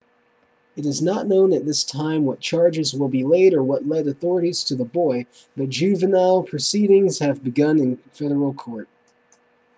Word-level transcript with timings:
it 0.75 0.83
is 0.83 0.99
not 0.99 1.27
known 1.27 1.53
at 1.53 1.63
this 1.63 1.83
time 1.83 2.25
what 2.25 2.39
charges 2.39 2.91
will 2.91 3.07
be 3.07 3.23
laid 3.23 3.53
or 3.53 3.61
what 3.61 3.85
led 3.87 4.07
authorities 4.07 4.63
to 4.63 4.73
the 4.75 4.83
boy 4.83 5.27
but 5.55 5.69
juvenile 5.69 6.41
proceedings 6.41 7.19
have 7.19 7.43
begun 7.43 7.77
in 7.77 7.97
federal 8.13 8.51
court 8.51 8.87